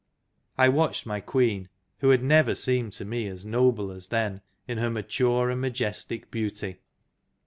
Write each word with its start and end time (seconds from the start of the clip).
I 0.57 0.67
watched 0.67 1.05
my 1.05 1.19
Queen, 1.21 1.69
who 1.99 2.09
had 2.09 2.23
never 2.23 2.55
seemed 2.55 2.91
to 2.93 3.05
me 3.05 3.27
as 3.27 3.45
noble 3.45 3.91
as 3.91 4.07
then, 4.07 4.41
in 4.67 4.79
her 4.79 4.89
mature 4.89 5.51
and 5.51 5.61
majestic 5.61 6.31
beauty. 6.31 6.77